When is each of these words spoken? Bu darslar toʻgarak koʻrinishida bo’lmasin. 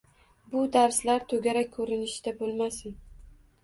Bu 0.53 0.63
darslar 0.77 1.27
toʻgarak 1.35 1.71
koʻrinishida 1.79 2.37
bo’lmasin. 2.45 3.01